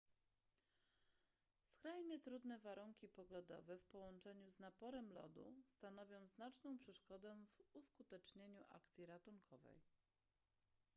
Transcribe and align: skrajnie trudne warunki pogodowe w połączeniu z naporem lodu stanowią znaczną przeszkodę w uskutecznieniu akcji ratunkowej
skrajnie 1.69 2.19
trudne 2.19 2.59
warunki 2.59 3.07
pogodowe 3.09 3.77
w 3.77 3.85
połączeniu 3.85 4.51
z 4.51 4.59
naporem 4.59 5.13
lodu 5.13 5.53
stanowią 5.67 6.27
znaczną 6.27 6.77
przeszkodę 6.77 7.35
w 7.55 7.75
uskutecznieniu 7.75 8.63
akcji 8.69 9.05
ratunkowej 9.05 9.81